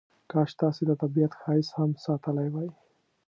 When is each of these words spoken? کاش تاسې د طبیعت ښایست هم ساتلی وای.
کاش 0.31 0.51
تاسې 0.61 0.83
د 0.87 0.91
طبیعت 1.01 1.33
ښایست 1.39 1.71
هم 1.77 1.89
ساتلی 2.05 2.47
وای. 2.51 2.69